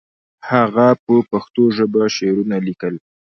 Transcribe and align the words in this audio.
هغه 0.49 0.87
په 1.03 1.13
پښتو 1.29 1.63
ژبه 1.77 2.01
شعرونه 2.15 2.55
لیکل. 2.67 2.95